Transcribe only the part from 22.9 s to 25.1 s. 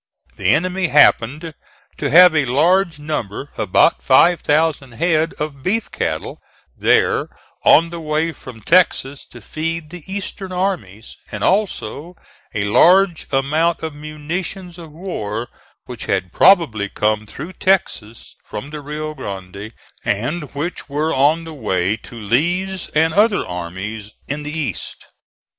and other armies in the East.